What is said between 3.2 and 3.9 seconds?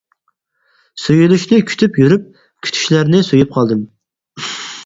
سۆيۈپ قالدىم.